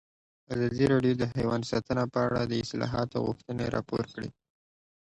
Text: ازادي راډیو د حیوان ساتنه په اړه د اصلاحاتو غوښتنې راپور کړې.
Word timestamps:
ازادي 0.53 0.85
راډیو 0.93 1.13
د 1.17 1.23
حیوان 1.35 1.61
ساتنه 1.71 2.03
په 2.13 2.19
اړه 2.27 2.41
د 2.45 2.53
اصلاحاتو 2.63 3.17
غوښتنې 3.25 3.65
راپور 3.75 4.03
کړې. 4.13 4.29